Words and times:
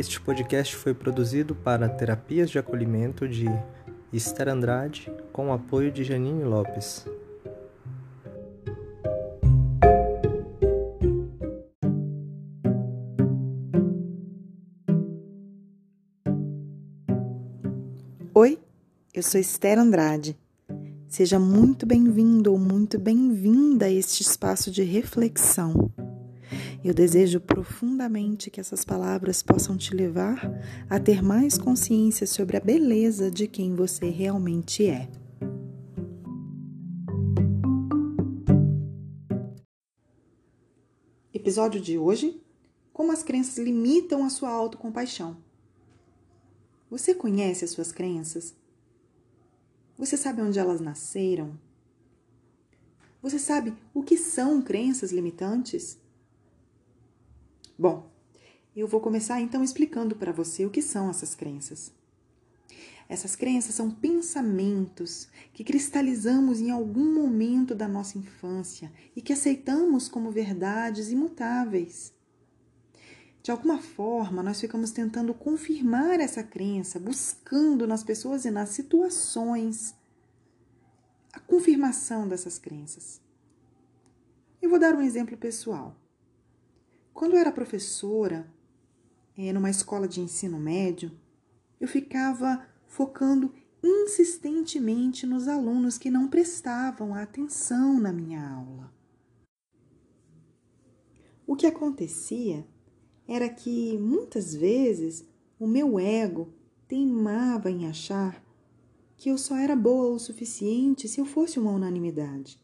Este 0.00 0.18
podcast 0.18 0.74
foi 0.76 0.94
produzido 0.94 1.54
para 1.54 1.86
Terapias 1.86 2.48
de 2.48 2.58
Acolhimento 2.58 3.28
de 3.28 3.44
Esther 4.10 4.48
Andrade, 4.48 5.12
com 5.30 5.48
o 5.48 5.52
apoio 5.52 5.92
de 5.92 6.02
Janine 6.02 6.42
Lopes. 6.42 7.04
Oi, 18.32 18.58
eu 19.12 19.22
sou 19.22 19.38
Esther 19.38 19.78
Andrade. 19.78 20.34
Seja 21.08 21.38
muito 21.38 21.84
bem-vindo 21.84 22.50
ou 22.50 22.58
muito 22.58 22.98
bem-vinda 22.98 23.84
a 23.84 23.90
este 23.90 24.22
espaço 24.22 24.70
de 24.70 24.82
reflexão. 24.82 25.92
Eu 26.84 26.94
desejo 26.94 27.40
profundamente 27.40 28.50
que 28.50 28.60
essas 28.60 28.84
palavras 28.84 29.42
possam 29.42 29.76
te 29.76 29.94
levar 29.94 30.50
a 30.88 30.98
ter 30.98 31.22
mais 31.22 31.58
consciência 31.58 32.26
sobre 32.26 32.56
a 32.56 32.60
beleza 32.60 33.30
de 33.30 33.46
quem 33.46 33.74
você 33.74 34.08
realmente 34.08 34.86
é. 34.86 35.08
Episódio 41.32 41.80
de 41.80 41.96
hoje: 41.96 42.42
Como 42.92 43.12
as 43.12 43.22
crenças 43.22 43.58
limitam 43.58 44.24
a 44.24 44.30
sua 44.30 44.50
autocompaixão. 44.50 45.36
Você 46.90 47.14
conhece 47.14 47.64
as 47.64 47.70
suas 47.70 47.92
crenças? 47.92 48.54
Você 49.96 50.16
sabe 50.16 50.42
onde 50.42 50.58
elas 50.58 50.80
nasceram? 50.80 51.58
Você 53.22 53.38
sabe 53.38 53.74
o 53.94 54.02
que 54.02 54.16
são 54.16 54.60
crenças 54.62 55.12
limitantes? 55.12 55.98
Bom, 57.80 58.12
eu 58.76 58.86
vou 58.86 59.00
começar 59.00 59.40
então 59.40 59.64
explicando 59.64 60.14
para 60.14 60.32
você 60.32 60.66
o 60.66 60.70
que 60.70 60.82
são 60.82 61.08
essas 61.08 61.34
crenças. 61.34 61.90
Essas 63.08 63.34
crenças 63.34 63.74
são 63.74 63.90
pensamentos 63.90 65.30
que 65.54 65.64
cristalizamos 65.64 66.60
em 66.60 66.70
algum 66.70 67.14
momento 67.14 67.74
da 67.74 67.88
nossa 67.88 68.18
infância 68.18 68.92
e 69.16 69.22
que 69.22 69.32
aceitamos 69.32 70.10
como 70.10 70.30
verdades 70.30 71.10
imutáveis. 71.10 72.12
De 73.42 73.50
alguma 73.50 73.78
forma, 73.78 74.42
nós 74.42 74.60
ficamos 74.60 74.90
tentando 74.90 75.32
confirmar 75.32 76.20
essa 76.20 76.42
crença, 76.42 77.00
buscando 77.00 77.86
nas 77.86 78.04
pessoas 78.04 78.44
e 78.44 78.50
nas 78.50 78.68
situações 78.68 79.94
a 81.32 81.40
confirmação 81.40 82.28
dessas 82.28 82.58
crenças. 82.58 83.22
Eu 84.60 84.68
vou 84.68 84.78
dar 84.78 84.94
um 84.94 85.00
exemplo 85.00 85.34
pessoal. 85.38 85.96
Quando 87.12 87.32
eu 87.34 87.38
era 87.38 87.52
professora, 87.52 88.50
é, 89.36 89.52
numa 89.52 89.70
escola 89.70 90.06
de 90.06 90.20
ensino 90.20 90.58
médio, 90.58 91.12
eu 91.80 91.88
ficava 91.88 92.66
focando 92.86 93.52
insistentemente 93.82 95.26
nos 95.26 95.48
alunos 95.48 95.96
que 95.96 96.10
não 96.10 96.28
prestavam 96.28 97.14
atenção 97.14 97.98
na 97.98 98.12
minha 98.12 98.46
aula. 98.46 98.92
O 101.46 101.56
que 101.56 101.66
acontecia 101.66 102.66
era 103.26 103.48
que 103.48 103.98
muitas 103.98 104.54
vezes 104.54 105.24
o 105.58 105.66
meu 105.66 105.98
ego 105.98 106.52
teimava 106.86 107.70
em 107.70 107.86
achar 107.86 108.44
que 109.16 109.28
eu 109.28 109.38
só 109.38 109.56
era 109.56 109.76
boa 109.76 110.14
o 110.14 110.18
suficiente 110.18 111.08
se 111.08 111.20
eu 111.20 111.24
fosse 111.24 111.58
uma 111.58 111.70
unanimidade. 111.70 112.60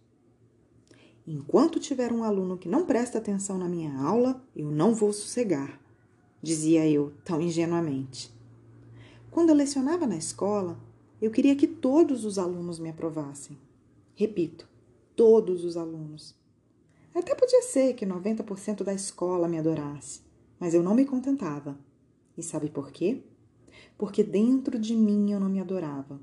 Enquanto 1.29 1.81
tiver 1.81 2.13
um 2.13 2.23
aluno 2.23 2.57
que 2.57 2.69
não 2.69 2.87
presta 2.87 3.19
atenção 3.19 3.59
na 3.59 3.69
minha 3.69 3.99
aula, 4.01 4.41
eu 4.55 4.71
não 4.71 4.95
vou 4.95 5.13
sossegar, 5.13 5.81
dizia 6.41 6.89
eu 6.89 7.13
tão 7.25 7.41
ingenuamente. 7.41 8.33
Quando 9.29 9.49
eu 9.49 9.57
lecionava 9.57 10.07
na 10.07 10.17
escola, 10.17 10.79
eu 11.21 11.33
queria 11.33 11.57
que 11.57 11.67
todos 11.67 12.25
os 12.25 12.39
alunos 12.39 12.79
me 12.79 12.91
aprovassem. 12.91 13.59
Repito, 14.15 14.69
todos 15.17 15.65
os 15.65 15.77
alunos. 15.77 16.33
Até 17.13 17.35
podia 17.35 17.63
ser 17.63 17.95
que 17.95 18.07
90% 18.07 18.85
da 18.85 18.95
escola 18.95 19.49
me 19.49 19.59
adorasse, 19.59 20.21
mas 20.61 20.75
eu 20.75 20.83
não 20.83 20.95
me 20.95 21.05
contentava. 21.05 21.77
E 22.39 22.43
sabe 22.43 22.71
por 22.71 22.93
quê? 22.93 23.21
Porque 23.99 24.23
dentro 24.23 24.79
de 24.79 24.95
mim 24.95 25.33
eu 25.33 25.41
não 25.41 25.49
me 25.49 25.61
adorava 25.61 26.21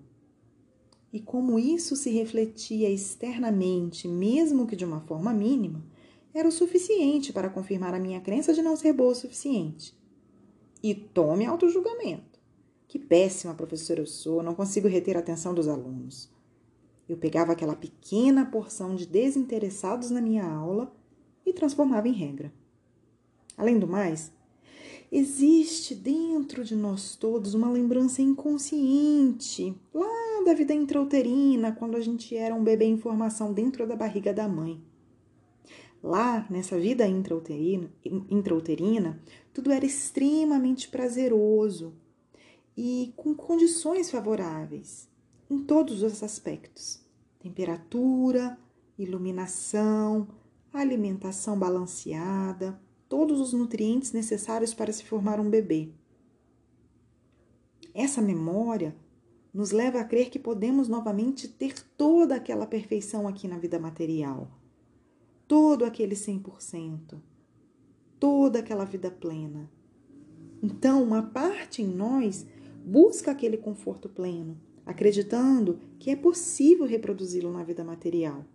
e 1.13 1.19
como 1.19 1.59
isso 1.59 1.95
se 1.95 2.09
refletia 2.09 2.89
externamente, 2.89 4.07
mesmo 4.07 4.65
que 4.65 4.75
de 4.75 4.83
uma 4.83 4.99
forma 5.01 5.31
mínima, 5.31 5.85
era 6.33 6.47
o 6.47 6.51
suficiente 6.51 7.31
para 7.31 7.51
confirmar 7.51 7.93
a 7.93 7.99
minha 7.99 8.19
crença 8.19 8.51
de 8.51 8.63
não 8.63 8.75
ser 8.75 8.93
boa 8.93 9.11
o 9.11 9.15
suficiente. 9.15 9.95
E 10.81 10.95
tome 10.95 11.45
auto-julgamento. 11.45 12.39
Que 12.87 12.97
péssima 12.97 13.53
professora 13.53 14.01
eu 14.01 14.07
sou, 14.07 14.41
não 14.41 14.55
consigo 14.55 14.87
reter 14.87 15.15
a 15.15 15.19
atenção 15.19 15.53
dos 15.53 15.67
alunos. 15.67 16.31
Eu 17.07 17.15
pegava 17.15 17.51
aquela 17.51 17.75
pequena 17.75 18.47
porção 18.47 18.95
de 18.95 19.05
desinteressados 19.05 20.09
na 20.09 20.19
minha 20.19 20.43
aula 20.43 20.91
e 21.45 21.53
transformava 21.53 22.07
em 22.07 22.13
regra. 22.13 22.51
Além 23.55 23.77
do 23.77 23.87
mais, 23.87 24.31
existe 25.11 25.93
dentro 25.93 26.63
de 26.63 26.75
nós 26.75 27.15
todos 27.15 27.53
uma 27.53 27.69
lembrança 27.69 28.19
inconsciente, 28.19 29.75
lá 29.93 30.22
da 30.43 30.53
vida 30.53 30.73
intrauterina, 30.73 31.71
quando 31.71 31.95
a 31.95 32.01
gente 32.01 32.35
era 32.35 32.53
um 32.53 32.63
bebê 32.63 32.85
em 32.85 32.97
formação 32.97 33.53
dentro 33.53 33.87
da 33.87 33.95
barriga 33.95 34.33
da 34.33 34.47
mãe. 34.47 34.81
Lá, 36.01 36.45
nessa 36.49 36.77
vida 36.77 37.07
intrauterina, 37.07 37.89
intrauterina, 38.29 39.21
tudo 39.53 39.71
era 39.71 39.85
extremamente 39.85 40.89
prazeroso 40.89 41.93
e 42.75 43.13
com 43.15 43.33
condições 43.33 44.11
favoráveis 44.11 45.07
em 45.49 45.59
todos 45.59 46.03
os 46.03 46.21
aspectos: 46.21 46.99
temperatura, 47.39 48.57
iluminação, 48.97 50.27
alimentação 50.73 51.57
balanceada, 51.57 52.79
todos 53.07 53.39
os 53.39 53.53
nutrientes 53.53 54.11
necessários 54.11 54.73
para 54.73 54.91
se 54.91 55.05
formar 55.05 55.39
um 55.39 55.49
bebê. 55.49 55.89
Essa 57.93 58.21
memória 58.21 58.95
nos 59.53 59.71
leva 59.71 59.99
a 59.99 60.03
crer 60.03 60.29
que 60.29 60.39
podemos 60.39 60.87
novamente 60.87 61.47
ter 61.47 61.75
toda 61.95 62.35
aquela 62.35 62.65
perfeição 62.65 63.27
aqui 63.27 63.47
na 63.47 63.57
vida 63.57 63.77
material, 63.79 64.49
todo 65.47 65.85
aquele 65.85 66.15
100%, 66.15 67.19
toda 68.19 68.59
aquela 68.59 68.85
vida 68.85 69.11
plena. 69.11 69.69
Então, 70.61 71.03
uma 71.03 71.21
parte 71.21 71.81
em 71.81 71.87
nós 71.87 72.45
busca 72.83 73.31
aquele 73.31 73.57
conforto 73.57 74.09
pleno, 74.09 74.59
acreditando 74.85 75.79
que 75.99 76.09
é 76.09 76.15
possível 76.15 76.85
reproduzi-lo 76.85 77.51
na 77.51 77.63
vida 77.63 77.83
material. 77.83 78.45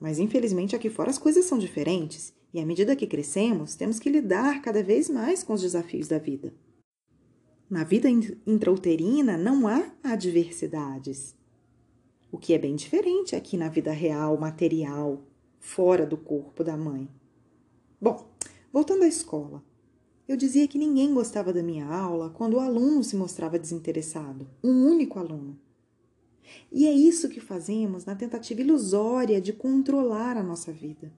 Mas 0.00 0.18
infelizmente 0.18 0.76
aqui 0.76 0.90
fora 0.90 1.10
as 1.10 1.18
coisas 1.18 1.44
são 1.44 1.58
diferentes 1.58 2.32
e 2.52 2.60
à 2.60 2.66
medida 2.66 2.96
que 2.96 3.06
crescemos, 3.06 3.74
temos 3.74 3.98
que 3.98 4.08
lidar 4.08 4.62
cada 4.62 4.82
vez 4.82 5.08
mais 5.08 5.42
com 5.42 5.52
os 5.52 5.60
desafios 5.60 6.08
da 6.08 6.18
vida. 6.18 6.52
Na 7.70 7.84
vida 7.84 8.08
intrauterina 8.46 9.36
não 9.36 9.68
há 9.68 9.92
adversidades, 10.02 11.36
o 12.32 12.38
que 12.38 12.54
é 12.54 12.58
bem 12.58 12.74
diferente 12.74 13.36
aqui 13.36 13.58
na 13.58 13.68
vida 13.68 13.92
real, 13.92 14.38
material, 14.38 15.22
fora 15.58 16.06
do 16.06 16.16
corpo 16.16 16.64
da 16.64 16.78
mãe. 16.78 17.06
Bom, 18.00 18.26
voltando 18.72 19.02
à 19.04 19.06
escola, 19.06 19.62
eu 20.26 20.34
dizia 20.34 20.66
que 20.66 20.78
ninguém 20.78 21.12
gostava 21.12 21.52
da 21.52 21.62
minha 21.62 21.86
aula 21.86 22.30
quando 22.30 22.54
o 22.54 22.60
aluno 22.60 23.04
se 23.04 23.14
mostrava 23.16 23.58
desinteressado, 23.58 24.48
um 24.64 24.86
único 24.86 25.18
aluno. 25.18 25.58
E 26.72 26.86
é 26.86 26.92
isso 26.92 27.28
que 27.28 27.38
fazemos 27.38 28.06
na 28.06 28.14
tentativa 28.14 28.62
ilusória 28.62 29.42
de 29.42 29.52
controlar 29.52 30.38
a 30.38 30.42
nossa 30.42 30.72
vida 30.72 31.12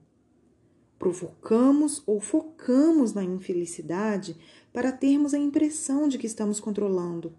provocamos 1.01 2.03
ou 2.05 2.19
focamos 2.19 3.11
na 3.11 3.23
infelicidade 3.23 4.37
para 4.71 4.91
termos 4.91 5.33
a 5.33 5.39
impressão 5.39 6.07
de 6.07 6.19
que 6.19 6.27
estamos 6.27 6.59
controlando. 6.59 7.33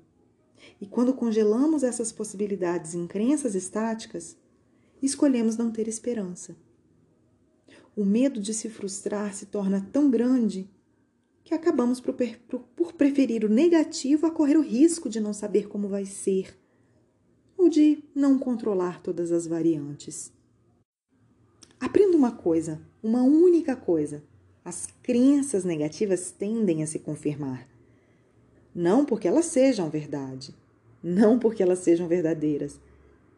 E 0.81 0.87
quando 0.87 1.15
congelamos 1.15 1.85
essas 1.85 2.11
possibilidades 2.11 2.93
em 2.93 3.07
crenças 3.07 3.55
estáticas, 3.55 4.37
escolhemos 5.01 5.57
não 5.57 5.71
ter 5.71 5.87
esperança. 5.87 6.57
O 7.95 8.05
medo 8.05 8.41
de 8.41 8.53
se 8.53 8.69
frustrar 8.69 9.33
se 9.33 9.47
torna 9.47 9.89
tão 9.93 10.11
grande 10.11 10.69
que 11.45 11.55
acabamos 11.55 12.01
por, 12.01 12.17
preferir 12.95 13.45
o 13.45 13.49
negativo 13.49 14.27
a 14.27 14.33
correr 14.33 14.57
o 14.57 14.61
risco 14.61 15.09
de 15.09 15.21
não 15.21 15.33
saber 15.33 15.69
como 15.69 15.87
vai 15.87 16.05
ser 16.05 16.59
ou 17.57 17.69
de 17.69 18.03
não 18.13 18.41
controlar 18.41 19.01
todas 19.01 19.31
as 19.31 19.47
variantes. 19.47 20.33
Aprenda 21.83 22.17
uma 22.17 22.31
coisa, 22.31 22.81
uma 23.03 23.25
única 23.25 23.75
coisa. 23.75 24.23
As 24.65 24.87
crenças 25.03 25.65
negativas 25.65 26.31
tendem 26.31 26.81
a 26.81 26.87
se 26.87 27.01
confirmar. 27.01 27.69
Não 28.73 29.05
porque 29.05 29.27
elas 29.27 29.47
sejam 29.47 29.91
verdade, 29.91 30.55
não 31.03 31.41
porque 31.41 31.61
elas 31.61 31.81
sejam 31.81 32.07
verdadeiras, 32.07 32.81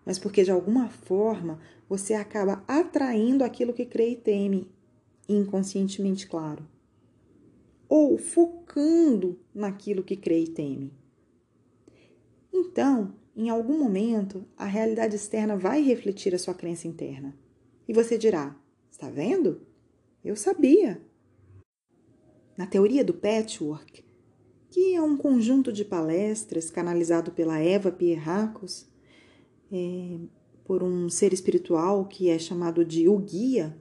mas 0.05 0.19
porque 0.19 0.45
de 0.45 0.51
alguma 0.51 0.91
forma 0.91 1.59
você 1.89 2.13
acaba 2.13 2.63
atraindo 2.69 3.45
aquilo 3.45 3.73
que 3.73 3.87
crê 3.87 4.11
e 4.11 4.17
teme, 4.17 4.71
inconscientemente 5.27 6.27
claro. 6.27 6.69
ou 7.89 8.19
focando 8.19 9.39
naquilo 9.55 10.05
que 10.05 10.17
crê 10.17 10.41
e 10.41 10.49
teme. 10.49 10.93
Então, 12.53 13.15
em 13.35 13.49
algum 13.49 13.79
momento, 13.79 14.45
a 14.55 14.67
realidade 14.67 15.17
externa 15.17 15.57
vai 15.57 15.81
refletir 15.81 16.35
a 16.35 16.39
sua 16.39 16.53
crença 16.53 16.87
interna. 16.87 17.35
E 17.87 17.93
você 17.93 18.17
dirá: 18.17 18.57
Está 18.91 19.09
vendo? 19.09 19.61
Eu 20.25 20.37
sabia. 20.37 21.03
Na 22.57 22.67
teoria 22.67 23.05
do 23.05 23.13
patchwork, 23.13 24.05
que 24.71 24.95
é 24.95 25.03
um 25.03 25.17
conjunto 25.17 25.73
de 25.73 25.85
palestras 25.85 26.71
canalizado 26.71 27.33
pela 27.33 27.59
Eva 27.59 27.91
Pierracos, 27.91 28.87
é, 29.71 30.19
por 30.65 30.83
um 30.83 31.09
ser 31.11 31.33
espiritual 31.33 32.07
que 32.07 32.31
é 32.31 32.39
chamado 32.39 32.85
de 32.85 33.09
o 33.09 33.19
guia, 33.19 33.77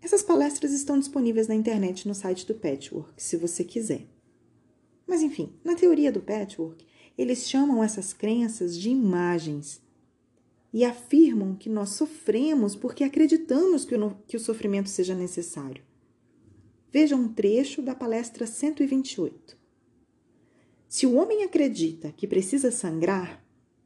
essas 0.00 0.22
palestras 0.22 0.72
estão 0.72 0.98
disponíveis 0.98 1.48
na 1.48 1.54
internet 1.54 2.08
no 2.08 2.14
site 2.14 2.46
do 2.46 2.54
Patchwork, 2.54 3.22
se 3.22 3.36
você 3.36 3.62
quiser. 3.62 4.08
Mas 5.06 5.20
enfim, 5.20 5.52
na 5.62 5.74
teoria 5.74 6.10
do 6.10 6.20
Patchwork, 6.20 6.86
eles 7.18 7.48
chamam 7.48 7.84
essas 7.84 8.12
crenças 8.12 8.78
de 8.78 8.88
imagens 8.88 9.81
e 10.72 10.84
afirmam 10.84 11.54
que 11.54 11.68
nós 11.68 11.90
sofremos 11.90 12.74
porque 12.74 13.04
acreditamos 13.04 13.84
que 13.84 13.94
o, 13.94 14.16
que 14.26 14.36
o 14.36 14.40
sofrimento 14.40 14.88
seja 14.88 15.14
necessário. 15.14 15.82
Veja 16.90 17.14
um 17.14 17.28
trecho 17.28 17.82
da 17.82 17.94
palestra 17.94 18.46
128. 18.46 19.56
Se 20.88 21.06
o 21.06 21.14
homem 21.14 21.42
acredita 21.42 22.12
que 22.12 22.26
precisa 22.26 22.70
sangrar, 22.70 23.42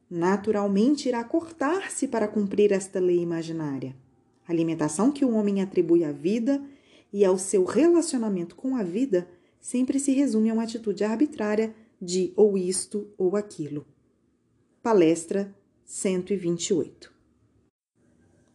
naturalmente 0.09 1.07
irá 1.07 1.23
cortar-se 1.23 2.07
para 2.07 2.27
cumprir 2.27 2.71
esta 2.71 2.99
lei 2.99 3.19
imaginária. 3.19 3.95
A 4.47 4.51
alimentação 4.51 5.11
que 5.11 5.25
o 5.25 5.33
homem 5.33 5.61
atribui 5.61 6.03
à 6.03 6.11
vida 6.11 6.61
e 7.11 7.23
ao 7.23 7.37
seu 7.37 7.63
relacionamento 7.63 8.55
com 8.55 8.75
a 8.75 8.83
vida 8.83 9.27
sempre 9.59 9.99
se 9.99 10.11
resume 10.11 10.49
a 10.49 10.53
uma 10.53 10.63
atitude 10.63 11.03
arbitrária 11.03 11.73
de 12.01 12.31
ou 12.35 12.57
isto 12.57 13.09
ou 13.17 13.35
aquilo. 13.35 13.85
Palestra 14.81 15.53
128. 15.87 17.13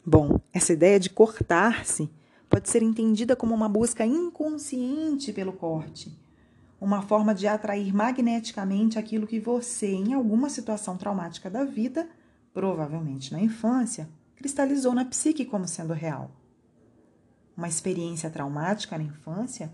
Bom, 0.05 0.38
essa 0.52 0.75
ideia 0.75 1.00
de 1.00 1.08
cortar-se 1.08 2.11
pode 2.49 2.69
ser 2.69 2.82
entendida 2.82 3.34
como 3.34 3.55
uma 3.55 3.70
busca 3.70 4.05
inconsciente 4.05 5.32
pelo 5.32 5.55
corte, 5.55 6.14
uma 6.79 7.00
forma 7.00 7.34
de 7.34 7.46
atrair 7.46 7.94
magneticamente 7.94 8.99
aquilo 8.99 9.26
que 9.26 9.40
você, 9.40 9.87
em 9.87 10.12
alguma 10.12 10.50
situação 10.50 10.99
traumática 10.99 11.49
da 11.49 11.64
vida, 11.64 12.06
provavelmente 12.52 13.32
na 13.32 13.40
infância, 13.40 14.11
cristalizou 14.37 14.93
na 14.93 15.06
psique 15.06 15.46
como 15.46 15.67
sendo 15.67 15.94
real. 15.94 16.31
Uma 17.56 17.69
experiência 17.69 18.29
traumática 18.29 18.99
na 18.99 19.05
infância 19.05 19.73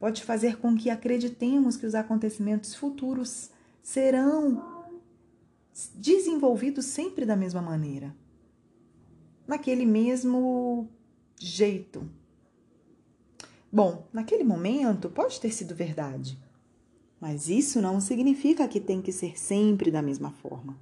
pode 0.00 0.24
fazer 0.24 0.56
com 0.56 0.74
que 0.74 0.88
acreditemos 0.88 1.76
que 1.76 1.84
os 1.84 1.94
acontecimentos 1.94 2.74
futuros 2.74 3.50
serão 3.82 4.75
desenvolvidos 5.94 6.86
sempre 6.86 7.26
da 7.26 7.36
mesma 7.36 7.60
maneira, 7.60 8.14
naquele 9.46 9.84
mesmo 9.84 10.88
jeito. 11.38 12.08
Bom, 13.70 14.06
naquele 14.12 14.44
momento 14.44 15.10
pode 15.10 15.40
ter 15.40 15.52
sido 15.52 15.74
verdade, 15.74 16.38
mas 17.20 17.48
isso 17.48 17.80
não 17.80 18.00
significa 18.00 18.66
que 18.68 18.80
tem 18.80 19.02
que 19.02 19.12
ser 19.12 19.38
sempre 19.38 19.90
da 19.90 20.00
mesma 20.00 20.30
forma. 20.30 20.78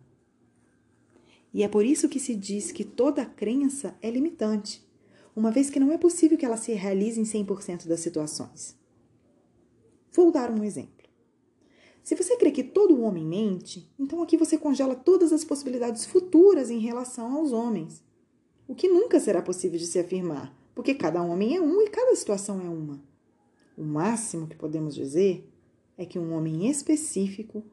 E 1.52 1.62
é 1.62 1.68
por 1.68 1.84
isso 1.84 2.08
que 2.08 2.18
se 2.18 2.34
diz 2.34 2.72
que 2.72 2.84
toda 2.84 3.24
crença 3.24 3.96
é 4.02 4.10
limitante, 4.10 4.84
uma 5.36 5.50
vez 5.50 5.70
que 5.70 5.80
não 5.80 5.92
é 5.92 5.98
possível 5.98 6.38
que 6.38 6.44
ela 6.44 6.56
se 6.56 6.72
realize 6.72 7.20
em 7.20 7.24
100% 7.24 7.86
das 7.86 8.00
situações. 8.00 8.76
Vou 10.12 10.30
dar 10.30 10.50
um 10.50 10.62
exemplo. 10.62 11.03
Se 12.04 12.14
você 12.14 12.36
crê 12.36 12.50
que 12.50 12.62
todo 12.62 13.00
homem 13.00 13.24
mente, 13.24 13.90
então 13.98 14.22
aqui 14.22 14.36
você 14.36 14.58
congela 14.58 14.94
todas 14.94 15.32
as 15.32 15.42
possibilidades 15.42 16.04
futuras 16.04 16.68
em 16.68 16.78
relação 16.78 17.34
aos 17.34 17.50
homens. 17.50 18.04
O 18.68 18.74
que 18.74 18.86
nunca 18.86 19.18
será 19.18 19.40
possível 19.40 19.78
de 19.78 19.86
se 19.86 19.98
afirmar, 19.98 20.54
porque 20.74 20.94
cada 20.94 21.22
homem 21.22 21.56
é 21.56 21.60
um 21.62 21.80
e 21.80 21.88
cada 21.88 22.14
situação 22.14 22.60
é 22.60 22.68
uma. 22.68 23.02
O 23.74 23.82
máximo 23.82 24.46
que 24.46 24.54
podemos 24.54 24.94
dizer 24.94 25.50
é 25.96 26.04
que 26.04 26.18
um 26.18 26.34
homem 26.34 26.68
específico, 26.68 27.64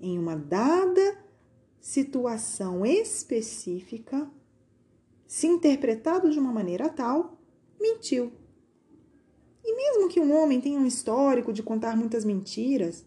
em 0.00 0.18
uma 0.18 0.34
dada 0.34 1.18
situação 1.78 2.86
específica, 2.86 4.30
se 5.26 5.46
interpretado 5.46 6.30
de 6.30 6.38
uma 6.38 6.52
maneira 6.52 6.88
tal, 6.88 7.38
mentiu. 7.78 8.32
E 9.62 9.76
mesmo 9.76 10.08
que 10.08 10.20
um 10.20 10.34
homem 10.34 10.58
tenha 10.58 10.80
um 10.80 10.86
histórico 10.86 11.52
de 11.52 11.62
contar 11.62 11.94
muitas 11.98 12.24
mentiras, 12.24 13.04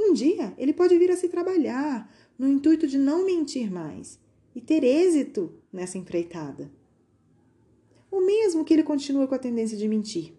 um 0.00 0.12
dia 0.12 0.54
ele 0.56 0.72
pode 0.72 0.96
vir 0.98 1.10
a 1.10 1.16
se 1.16 1.28
trabalhar 1.28 2.12
no 2.38 2.48
intuito 2.48 2.86
de 2.86 2.98
não 2.98 3.24
mentir 3.24 3.70
mais 3.70 4.18
e 4.54 4.60
ter 4.60 4.82
êxito 4.82 5.52
nessa 5.72 5.98
empreitada. 5.98 6.70
Ou 8.10 8.24
mesmo 8.24 8.64
que 8.64 8.72
ele 8.72 8.82
continue 8.82 9.26
com 9.26 9.34
a 9.34 9.38
tendência 9.38 9.76
de 9.76 9.86
mentir. 9.86 10.34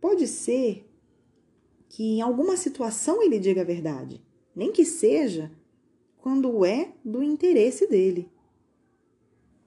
Pode 0.00 0.26
ser 0.28 0.88
que 1.88 2.02
em 2.02 2.20
alguma 2.20 2.56
situação 2.56 3.22
ele 3.22 3.38
diga 3.38 3.62
a 3.62 3.64
verdade, 3.64 4.22
nem 4.54 4.70
que 4.70 4.84
seja 4.84 5.50
quando 6.18 6.64
é 6.64 6.92
do 7.04 7.22
interesse 7.22 7.86
dele. 7.86 8.28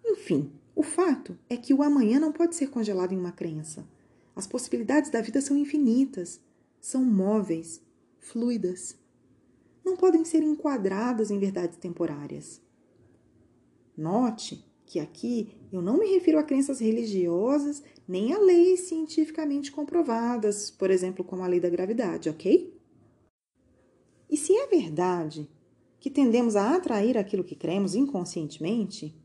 Enfim, 0.06 0.52
o 0.76 0.84
fato 0.84 1.38
é 1.50 1.58
que 1.58 1.74
o 1.74 1.82
amanhã 1.82 2.20
não 2.20 2.32
pode 2.32 2.56
ser 2.56 2.70
congelado 2.70 3.14
em 3.14 3.18
uma 3.18 3.32
crença. 3.32 3.88
As 4.36 4.46
possibilidades 4.46 5.10
da 5.10 5.22
vida 5.22 5.42
são 5.42 5.58
infinitas, 5.58 6.40
são 6.80 7.04
móveis, 7.04 7.82
fluidas. 8.20 8.96
Não 9.88 9.96
podem 9.96 10.26
ser 10.26 10.44
enquadradas 10.44 11.32
em 11.32 11.40
verdades 11.40 11.78
temporárias. 11.78 12.62
Note 13.96 14.62
que 14.86 15.00
aqui 15.00 15.56
eu 15.72 15.82
não 15.82 15.98
me 15.98 16.06
refiro 16.08 16.38
a 16.38 16.44
crenças 16.44 16.82
religiosas 16.82 17.82
nem 18.06 18.34
a 18.34 18.38
leis 18.38 18.82
cientificamente 18.82 19.72
comprovadas, 19.72 20.70
por 20.70 20.92
exemplo, 20.92 21.24
como 21.24 21.42
a 21.42 21.48
lei 21.48 21.62
da 21.62 21.70
gravidade, 21.70 22.30
ok? 22.30 22.78
E 24.30 24.36
se 24.36 24.54
é 24.54 24.68
verdade 24.68 25.50
que 25.98 26.10
tendemos 26.10 26.58
a 26.58 26.76
atrair 26.76 27.18
aquilo 27.18 27.46
que 27.46 27.56
cremos 27.56 27.96
inconscientemente, 27.96 29.18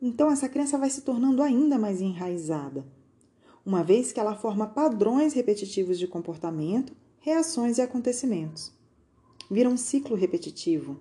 então 0.00 0.30
essa 0.30 0.46
crença 0.46 0.76
vai 0.76 0.90
se 0.90 1.00
tornando 1.00 1.42
ainda 1.42 1.78
mais 1.78 2.02
enraizada 2.02 2.86
uma 3.64 3.82
vez 3.82 4.12
que 4.12 4.20
ela 4.20 4.36
forma 4.36 4.68
padrões 4.68 5.32
repetitivos 5.32 5.98
de 5.98 6.06
comportamento, 6.06 6.94
reações 7.18 7.78
e 7.78 7.82
acontecimentos. 7.82 8.75
Vira 9.50 9.68
um 9.68 9.76
ciclo 9.76 10.16
repetitivo. 10.16 10.98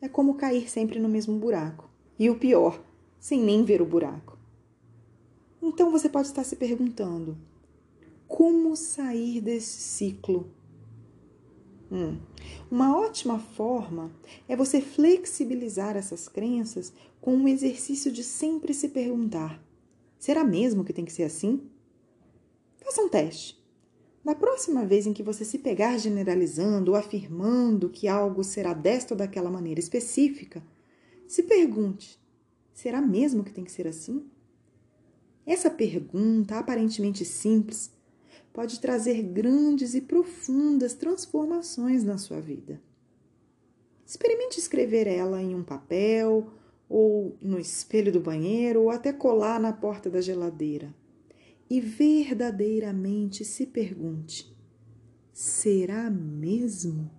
É 0.00 0.08
como 0.08 0.34
cair 0.34 0.68
sempre 0.68 0.98
no 0.98 1.08
mesmo 1.08 1.38
buraco. 1.38 1.88
E 2.18 2.28
o 2.28 2.38
pior, 2.38 2.82
sem 3.18 3.40
nem 3.40 3.64
ver 3.64 3.80
o 3.80 3.86
buraco. 3.86 4.38
Então 5.62 5.90
você 5.90 6.08
pode 6.08 6.28
estar 6.28 6.44
se 6.44 6.56
perguntando: 6.56 7.38
como 8.28 8.76
sair 8.76 9.40
desse 9.40 9.80
ciclo? 9.80 10.50
Hum. 11.90 12.18
Uma 12.70 12.98
ótima 12.98 13.38
forma 13.38 14.10
é 14.48 14.54
você 14.54 14.80
flexibilizar 14.80 15.96
essas 15.96 16.28
crenças 16.28 16.92
com 17.20 17.34
um 17.34 17.48
exercício 17.48 18.12
de 18.12 18.22
sempre 18.22 18.74
se 18.74 18.90
perguntar: 18.90 19.62
será 20.18 20.44
mesmo 20.44 20.84
que 20.84 20.92
tem 20.92 21.04
que 21.04 21.12
ser 21.12 21.24
assim? 21.24 21.62
Faça 22.76 23.00
um 23.00 23.08
teste. 23.08 23.63
Na 24.24 24.34
próxima 24.34 24.86
vez 24.86 25.06
em 25.06 25.12
que 25.12 25.22
você 25.22 25.44
se 25.44 25.58
pegar 25.58 25.98
generalizando 25.98 26.92
ou 26.92 26.96
afirmando 26.96 27.90
que 27.90 28.08
algo 28.08 28.42
será 28.42 28.72
desta 28.72 29.12
ou 29.12 29.18
daquela 29.18 29.50
maneira 29.50 29.78
específica, 29.78 30.62
se 31.28 31.42
pergunte: 31.42 32.18
será 32.72 33.02
mesmo 33.02 33.44
que 33.44 33.52
tem 33.52 33.64
que 33.64 33.72
ser 33.72 33.86
assim? 33.86 34.24
Essa 35.44 35.70
pergunta, 35.70 36.58
aparentemente 36.58 37.22
simples, 37.22 37.92
pode 38.50 38.80
trazer 38.80 39.22
grandes 39.22 39.94
e 39.94 40.00
profundas 40.00 40.94
transformações 40.94 42.02
na 42.02 42.16
sua 42.16 42.40
vida. 42.40 42.80
Experimente 44.06 44.58
escrever 44.58 45.06
ela 45.06 45.42
em 45.42 45.54
um 45.54 45.62
papel, 45.62 46.50
ou 46.88 47.36
no 47.42 47.58
espelho 47.58 48.10
do 48.10 48.20
banheiro, 48.20 48.80
ou 48.80 48.90
até 48.90 49.12
colar 49.12 49.60
na 49.60 49.72
porta 49.72 50.08
da 50.08 50.22
geladeira 50.22 50.94
e 51.74 51.80
verdadeiramente 51.80 53.44
se 53.44 53.66
pergunte: 53.66 54.56
será 55.32 56.08
mesmo? 56.08 57.10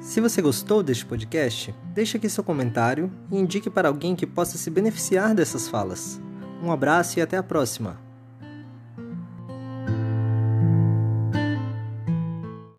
Se 0.00 0.20
você 0.20 0.42
gostou 0.42 0.82
deste 0.82 1.06
podcast, 1.06 1.72
deixe 1.94 2.16
aqui 2.16 2.28
seu 2.28 2.42
comentário 2.42 3.12
e 3.30 3.38
indique 3.38 3.70
para 3.70 3.86
alguém 3.86 4.16
que 4.16 4.26
possa 4.26 4.58
se 4.58 4.68
beneficiar 4.68 5.32
dessas 5.32 5.68
falas. 5.68 6.20
Um 6.60 6.72
abraço 6.72 7.20
e 7.20 7.22
até 7.22 7.36
a 7.36 7.42
próxima! 7.42 8.13